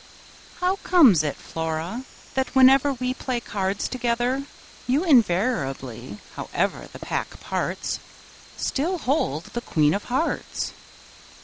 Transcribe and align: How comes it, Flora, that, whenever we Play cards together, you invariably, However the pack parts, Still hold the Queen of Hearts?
How 0.61 0.77
comes 0.77 1.21
it, 1.21 1.35
Flora, 1.35 2.05
that, 2.33 2.55
whenever 2.55 2.91
we 2.93 3.13
Play 3.13 3.39
cards 3.39 3.87
together, 3.87 4.45
you 4.87 5.03
invariably, 5.03 6.17
However 6.35 6.89
the 6.91 6.97
pack 6.97 7.39
parts, 7.39 7.99
Still 8.57 8.97
hold 8.97 9.51
the 9.53 9.61
Queen 9.61 9.93
of 9.93 10.05
Hearts? 10.05 10.73